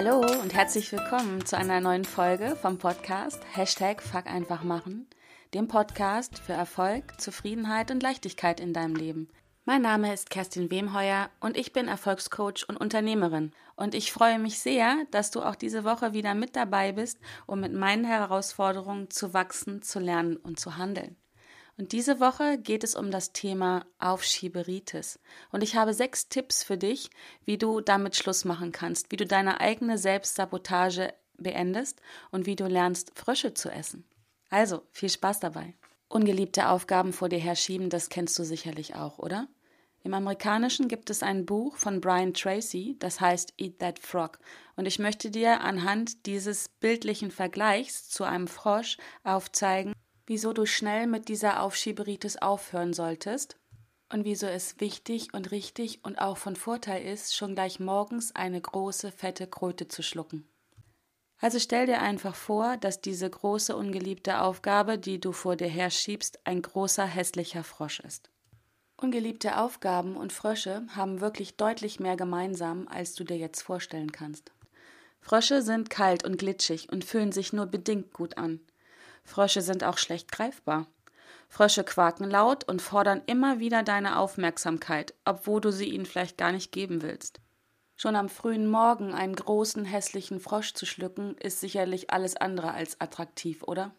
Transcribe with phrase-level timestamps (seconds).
[0.00, 5.08] Hallo und herzlich willkommen zu einer neuen Folge vom Podcast Hashtag Fuck einfach machen,
[5.54, 9.28] dem Podcast für Erfolg, Zufriedenheit und Leichtigkeit in deinem Leben.
[9.64, 13.50] Mein Name ist Kerstin Wemheuer und ich bin Erfolgscoach und Unternehmerin.
[13.74, 17.18] Und ich freue mich sehr, dass du auch diese Woche wieder mit dabei bist,
[17.48, 21.16] um mit meinen Herausforderungen zu wachsen, zu lernen und zu handeln.
[21.78, 25.20] Und diese Woche geht es um das Thema Aufschieberitis.
[25.52, 27.08] Und ich habe sechs Tipps für dich,
[27.44, 32.66] wie du damit Schluss machen kannst, wie du deine eigene Selbstsabotage beendest und wie du
[32.66, 34.04] lernst, Frösche zu essen.
[34.50, 35.74] Also, viel Spaß dabei.
[36.08, 39.46] Ungeliebte Aufgaben vor dir herschieben, das kennst du sicherlich auch, oder?
[40.02, 44.40] Im Amerikanischen gibt es ein Buch von Brian Tracy, das heißt Eat That Frog.
[44.74, 49.92] Und ich möchte dir anhand dieses bildlichen Vergleichs zu einem Frosch aufzeigen,
[50.28, 53.56] wieso du schnell mit dieser Aufschieberitis aufhören solltest
[54.12, 58.60] und wieso es wichtig und richtig und auch von Vorteil ist, schon gleich morgens eine
[58.60, 60.46] große, fette Kröte zu schlucken.
[61.40, 66.40] Also stell dir einfach vor, dass diese große, ungeliebte Aufgabe, die du vor dir herschiebst,
[66.44, 68.28] ein großer, hässlicher Frosch ist.
[69.00, 74.52] Ungeliebte Aufgaben und Frösche haben wirklich deutlich mehr gemeinsam, als du dir jetzt vorstellen kannst.
[75.20, 78.60] Frösche sind kalt und glitschig und fühlen sich nur bedingt gut an.
[79.28, 80.86] Frösche sind auch schlecht greifbar.
[81.48, 86.52] Frösche quaken laut und fordern immer wieder deine Aufmerksamkeit, obwohl du sie ihnen vielleicht gar
[86.52, 87.40] nicht geben willst.
[87.96, 93.00] Schon am frühen Morgen einen großen, hässlichen Frosch zu schlucken, ist sicherlich alles andere als
[93.00, 93.94] attraktiv, oder?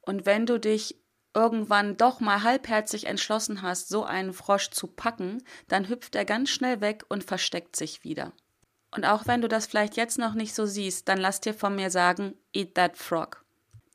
[0.00, 0.96] Und wenn du dich
[1.34, 6.50] irgendwann doch mal halbherzig entschlossen hast, so einen Frosch zu packen, dann hüpft er ganz
[6.50, 8.32] schnell weg und versteckt sich wieder.
[8.94, 11.74] Und auch wenn du das vielleicht jetzt noch nicht so siehst, dann lass dir von
[11.76, 13.45] mir sagen, eat that frog.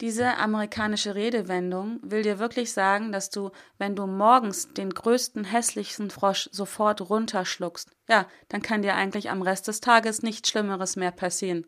[0.02, 6.09] Diese amerikanische Redewendung will dir wirklich sagen, dass du, wenn du morgens den größten, hässlichsten
[6.09, 11.11] Frosch sofort runterschluckst, ja, dann kann dir eigentlich am Rest des Tages nichts Schlimmeres mehr
[11.11, 11.67] passieren.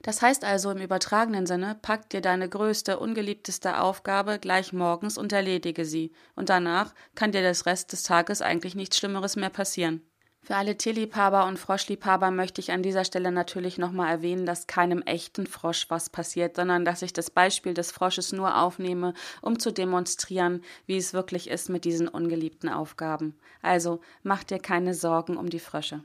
[0.00, 5.32] Das heißt also im übertragenen Sinne, pack dir deine größte, ungeliebteste Aufgabe gleich morgens und
[5.32, 6.12] erledige sie.
[6.36, 10.02] Und danach kann dir das Rest des Tages eigentlich nichts Schlimmeres mehr passieren.
[10.44, 15.00] Für alle Tierliebhaber und Froschliebhaber möchte ich an dieser Stelle natürlich nochmal erwähnen, dass keinem
[15.00, 19.72] echten Frosch was passiert, sondern dass ich das Beispiel des Frosches nur aufnehme, um zu
[19.72, 23.34] demonstrieren, wie es wirklich ist mit diesen ungeliebten Aufgaben.
[23.62, 26.04] Also mach dir keine Sorgen um die Frösche.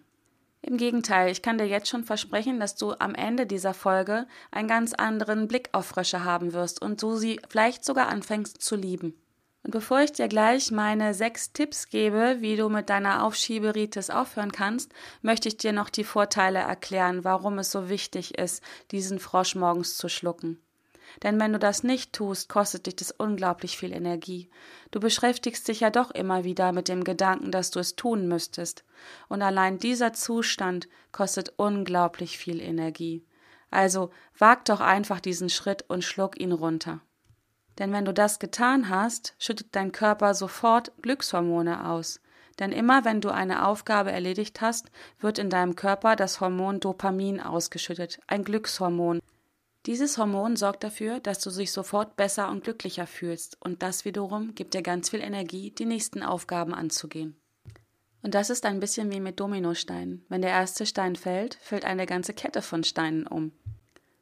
[0.62, 4.70] Im Gegenteil, ich kann dir jetzt schon versprechen, dass du am Ende dieser Folge einen
[4.70, 9.16] ganz anderen Blick auf Frösche haben wirst und du sie vielleicht sogar anfängst zu lieben.
[9.64, 14.52] Und bevor ich dir gleich meine sechs Tipps gebe, wie du mit deiner Aufschieberitis aufhören
[14.52, 19.56] kannst, möchte ich dir noch die Vorteile erklären, warum es so wichtig ist, diesen Frosch
[19.56, 20.62] morgens zu schlucken.
[21.24, 24.50] Denn wenn du das nicht tust, kostet dich das unglaublich viel Energie.
[24.92, 28.86] Du beschäftigst dich ja doch immer wieder mit dem Gedanken, dass du es tun müsstest.
[29.28, 33.26] Und allein dieser Zustand kostet unglaublich viel Energie.
[33.72, 37.02] Also wag doch einfach diesen Schritt und schluck ihn runter.
[37.80, 42.22] Denn wenn du das getan hast, schüttet dein Körper sofort Glückshormone aus.
[42.60, 47.40] Denn immer wenn du eine Aufgabe erledigt hast, wird in deinem Körper das Hormon Dopamin
[47.40, 49.22] ausgeschüttet, ein Glückshormon,
[49.86, 54.54] dieses Hormon sorgt dafür, dass du dich sofort besser und glücklicher fühlst, und das wiederum
[54.54, 57.38] gibt dir ganz viel Energie, die nächsten Aufgaben anzugehen.
[58.22, 60.26] Und das ist ein bisschen wie mit Dominosteinen.
[60.28, 63.54] Wenn der erste Stein fällt, fällt eine ganze Kette von Steinen um.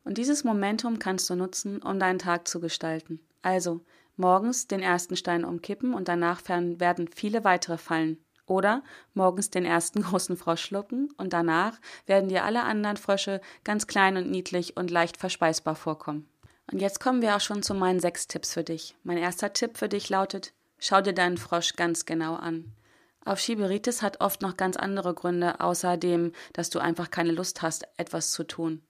[0.03, 3.19] Und dieses Momentum kannst du nutzen, um deinen Tag zu gestalten.
[3.41, 3.81] Also
[4.15, 8.17] morgens den ersten Stein umkippen und danach werden viele weitere fallen.
[8.45, 8.81] Oder
[9.13, 14.17] morgens den ersten großen Frosch schlucken und danach werden dir alle anderen Frösche ganz klein
[14.17, 16.29] und niedlich und leicht verspeisbar vorkommen.
[16.71, 18.95] Und jetzt kommen wir auch schon zu meinen sechs Tipps für dich.
[19.03, 22.73] Mein erster Tipp für dich lautet, schau dir deinen Frosch ganz genau an.
[23.23, 27.61] Auf Schieberitis hat oft noch ganz andere Gründe, außer dem, dass du einfach keine Lust
[27.61, 28.81] hast, etwas zu tun.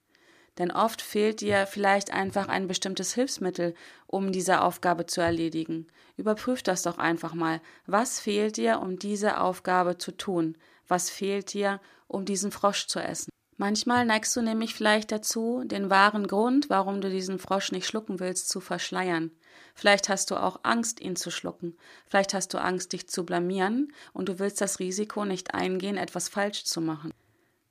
[0.58, 3.76] Denn oft fehlt dir vielleicht einfach ein bestimmtes Hilfsmittel,
[4.08, 5.88] um diese Aufgabe zu erledigen.
[6.16, 7.62] Überprüf das doch einfach mal.
[7.86, 10.58] Was fehlt dir, um diese Aufgabe zu tun?
[10.88, 13.30] Was fehlt dir, um diesen Frosch zu essen?
[13.60, 18.20] Manchmal neigst du nämlich vielleicht dazu, den wahren Grund, warum du diesen Frosch nicht schlucken
[18.20, 19.32] willst, zu verschleiern.
[19.74, 21.76] Vielleicht hast du auch Angst, ihn zu schlucken.
[22.08, 26.30] Vielleicht hast du Angst, dich zu blamieren und du willst das Risiko nicht eingehen, etwas
[26.30, 27.12] falsch zu machen.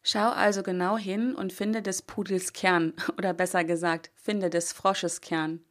[0.08, 5.20] Schau also genau hin und finde des Pudels Kern oder besser gesagt, finde des Frosches
[5.20, 5.64] Kern.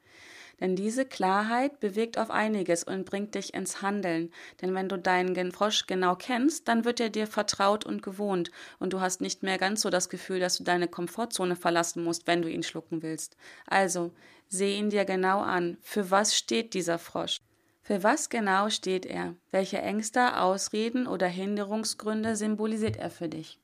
[0.60, 4.34] Denn diese Klarheit bewegt auf einiges und bringt dich ins Handeln.
[4.62, 8.92] Denn wenn du deinen Frosch genau kennst, dann wird er dir vertraut und gewohnt und
[8.92, 12.42] du hast nicht mehr ganz so das Gefühl, dass du deine Komfortzone verlassen musst, wenn
[12.42, 13.38] du ihn schlucken willst.
[13.68, 14.12] Also,
[14.50, 15.78] seh ihn dir genau an.
[15.80, 17.38] Für was steht dieser Frosch?
[17.84, 19.36] Für was genau steht er?
[19.52, 23.62] Welche Ängste, Ausreden oder Hinderungsgründe symbolisiert er für dich?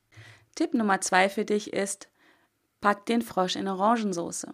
[0.55, 2.09] Tipp Nummer zwei für dich ist,
[2.81, 4.47] Pack den Frosch in Orangensauce.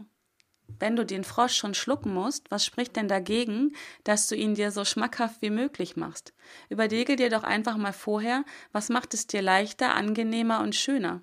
[0.79, 3.73] Wenn du den Frosch schon schlucken musst, was spricht denn dagegen,
[4.03, 6.33] dass du ihn dir so schmackhaft wie möglich machst?
[6.69, 11.21] Überlege dir doch einfach mal vorher, was macht es dir leichter, angenehmer und schöner.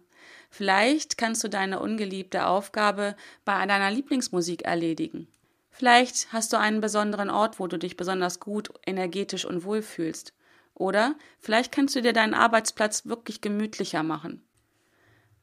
[0.49, 5.29] Vielleicht kannst du deine ungeliebte Aufgabe bei deiner Lieblingsmusik erledigen.
[5.71, 10.33] Vielleicht hast du einen besonderen Ort, wo du dich besonders gut, energetisch und wohl fühlst.
[10.73, 14.43] Oder vielleicht kannst du dir deinen Arbeitsplatz wirklich gemütlicher machen.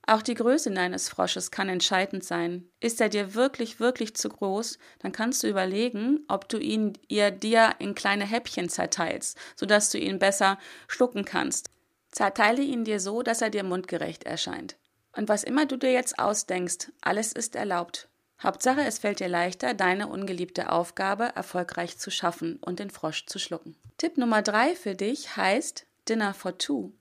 [0.07, 2.67] Auch die Größe deines Frosches kann entscheidend sein.
[2.79, 7.31] Ist er dir wirklich, wirklich zu groß, dann kannst du überlegen, ob du ihn ihr
[7.31, 10.57] dir in kleine Häppchen zerteilst, sodass du ihn besser
[10.87, 11.69] schlucken kannst.
[12.09, 14.75] Zerteile ihn dir so, dass er dir mundgerecht erscheint.
[15.15, 18.09] Und was immer du dir jetzt ausdenkst, alles ist erlaubt.
[18.41, 23.37] Hauptsache, es fällt dir leichter, deine ungeliebte Aufgabe erfolgreich zu schaffen und den Frosch zu
[23.37, 23.77] schlucken.
[23.97, 26.91] Tipp Nummer drei für dich heißt Dinner for Two.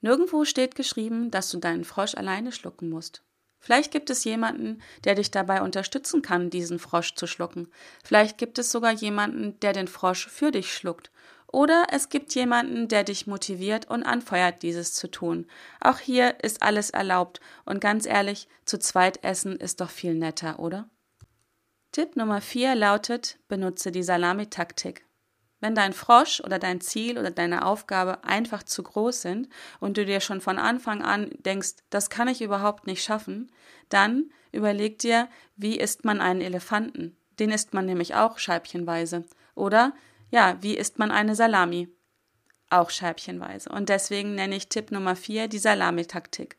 [0.00, 3.22] Nirgendwo steht geschrieben, dass du deinen Frosch alleine schlucken musst.
[3.60, 7.68] Vielleicht gibt es jemanden, der dich dabei unterstützen kann, diesen Frosch zu schlucken.
[8.04, 11.10] Vielleicht gibt es sogar jemanden, der den Frosch für dich schluckt.
[11.50, 15.46] Oder es gibt jemanden, der dich motiviert und anfeuert, dieses zu tun.
[15.80, 20.58] Auch hier ist alles erlaubt und ganz ehrlich, zu zweit essen ist doch viel netter,
[20.58, 20.90] oder?
[21.90, 25.07] Tipp Nummer 4 lautet, benutze die Salamitaktik.
[25.60, 29.48] Wenn dein Frosch oder dein Ziel oder deine Aufgabe einfach zu groß sind
[29.80, 33.50] und du dir schon von Anfang an denkst, das kann ich überhaupt nicht schaffen,
[33.88, 37.16] dann überleg dir, wie isst man einen Elefanten?
[37.40, 39.24] Den isst man nämlich auch scheibchenweise.
[39.54, 39.94] Oder,
[40.30, 41.88] ja, wie isst man eine Salami?
[42.70, 43.70] Auch scheibchenweise.
[43.70, 46.56] Und deswegen nenne ich Tipp Nummer 4 die Salamitaktik.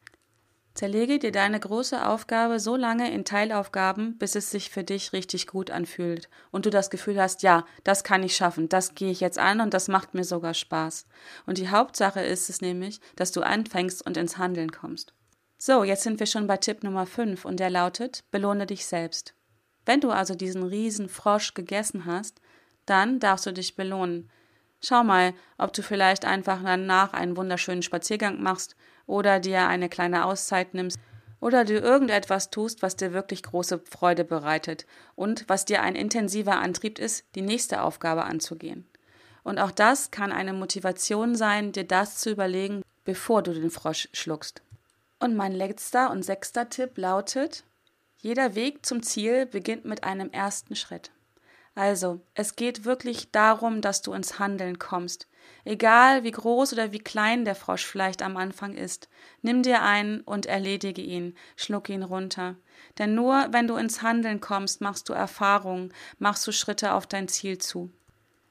[0.80, 5.46] Zerlege dir deine große Aufgabe so lange in Teilaufgaben, bis es sich für dich richtig
[5.46, 9.20] gut anfühlt und du das Gefühl hast, ja, das kann ich schaffen, das gehe ich
[9.20, 11.06] jetzt an und das macht mir sogar Spaß.
[11.46, 15.14] Und die Hauptsache ist es nämlich, dass du anfängst und ins Handeln kommst.
[15.58, 19.34] So, jetzt sind wir schon bei Tipp Nummer 5 und der lautet, belohne dich selbst.
[19.86, 22.40] Wenn du also diesen riesen Frosch gegessen hast,
[22.86, 24.32] dann darfst du dich belohnen.
[24.82, 30.26] Schau mal, ob du vielleicht einfach danach einen wunderschönen Spaziergang machst oder dir eine kleine
[30.26, 30.98] Auszeit nimmst
[31.42, 34.86] oder du irgendetwas tust, was dir wirklich große Freude bereitet
[35.16, 38.88] und was dir ein intensiver Antrieb ist, die nächste Aufgabe anzugehen.
[39.44, 44.10] Und auch das kann eine Motivation sein, dir das zu überlegen, bevor du den Frosch
[44.14, 44.62] schluckst.
[45.20, 47.64] Und mein letzter und sechster Tipp lautet,
[48.18, 51.12] jeder Weg zum Ziel beginnt mit einem ersten Schritt.
[51.80, 55.30] Also, es geht wirklich darum, dass du ins Handeln kommst.
[55.64, 59.08] Egal wie groß oder wie klein der Frosch vielleicht am Anfang ist,
[59.44, 62.58] nimm dir einen und erledige ihn, schluck ihn runter.
[62.98, 67.30] Denn nur wenn du ins Handeln kommst, machst du Erfahrungen, machst du Schritte auf dein
[67.30, 67.90] Ziel zu.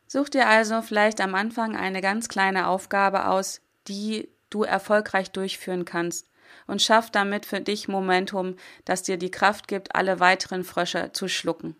[0.07, 5.85] Such dir also vielleicht am Anfang eine ganz kleine Aufgabe aus, die du erfolgreich durchführen
[5.85, 6.31] kannst
[6.67, 11.29] und schaff damit für dich Momentum, das dir die Kraft gibt, alle weiteren Frösche zu
[11.29, 11.77] schlucken.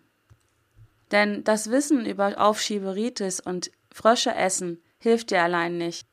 [1.11, 6.07] Denn das Wissen über Aufschieberitis und Frösche essen hilft dir allein nicht.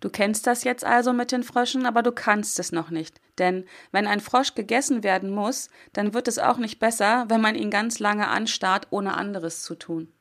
[0.00, 3.22] Du kennst das jetzt also mit den Fröschen, aber du kannst es noch nicht.
[3.38, 7.54] Denn wenn ein Frosch gegessen werden muss, dann wird es auch nicht besser, wenn man
[7.54, 10.12] ihn ganz lange anstarrt, ohne anderes zu tun.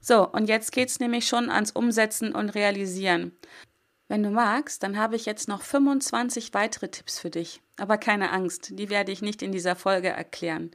[0.00, 3.32] So, und jetzt geht's nämlich schon ans Umsetzen und Realisieren.
[4.06, 7.60] Wenn du magst, dann habe ich jetzt noch 25 weitere Tipps für dich.
[7.78, 10.70] Aber keine Angst, die werde ich nicht in dieser Folge erklären.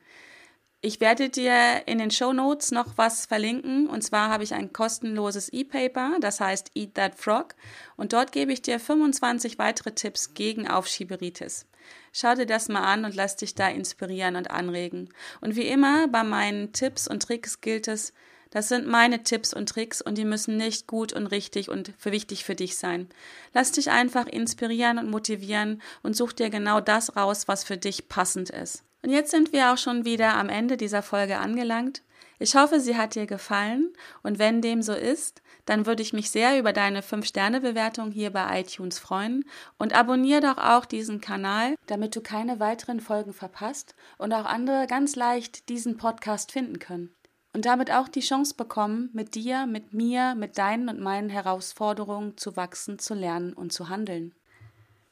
[0.85, 3.87] Ich werde dir in den Show Notes noch was verlinken.
[3.87, 7.55] Und zwar habe ich ein kostenloses E-Paper, das heißt Eat That Frog.
[7.97, 11.65] Und dort gebe ich dir 25 weitere Tipps gegen Aufschieberitis.
[12.13, 15.09] Schau dir das mal an und lass dich da inspirieren und anregen.
[15.41, 18.13] Und wie immer bei meinen Tipps und Tricks gilt es,
[18.51, 22.11] das sind meine Tipps und Tricks und die müssen nicht gut und richtig und für
[22.11, 23.09] wichtig für dich sein.
[23.55, 28.07] Lass dich einfach inspirieren und motivieren und such dir genau das raus, was für dich
[28.07, 28.83] passend ist.
[29.05, 32.01] Und jetzt sind wir auch schon wieder am Ende dieser Folge angelangt.
[32.39, 33.93] Ich hoffe, sie hat dir gefallen
[34.23, 38.61] und wenn dem so ist, dann würde ich mich sehr über deine 5-Sterne-Bewertung hier bei
[38.61, 39.45] iTunes freuen
[39.77, 44.87] und abonniere doch auch diesen Kanal, damit du keine weiteren Folgen verpasst und auch andere
[44.87, 47.13] ganz leicht diesen Podcast finden können.
[47.53, 52.37] Und damit auch die Chance bekommen, mit dir, mit mir, mit deinen und meinen Herausforderungen
[52.37, 54.33] zu wachsen, zu lernen und zu handeln.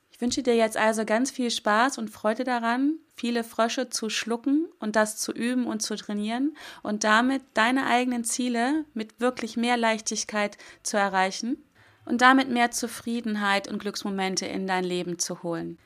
[0.09, 4.67] Ich wünsche dir jetzt also ganz viel Spaß und Freude daran, viele Frösche zu schlucken
[4.79, 9.77] und das zu üben und zu trainieren und damit deine eigenen Ziele mit wirklich mehr
[9.77, 11.63] Leichtigkeit zu erreichen
[12.05, 15.77] und damit mehr Zufriedenheit und Glücksmomente in dein Leben zu holen.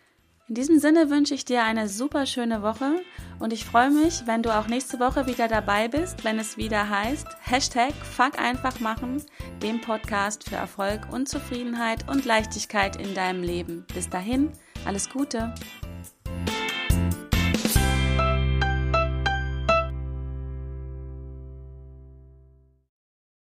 [0.49, 3.01] In diesem Sinne wünsche ich dir eine super schöne Woche
[3.37, 6.89] und ich freue mich, wenn du auch nächste Woche wieder dabei bist, wenn es wieder
[6.89, 9.21] heißt Hashtag Fuck einfach machen,
[9.61, 13.85] dem Podcast für Erfolg und Zufriedenheit und Leichtigkeit in deinem Leben.
[13.93, 14.53] Bis dahin,
[14.85, 15.53] alles Gute!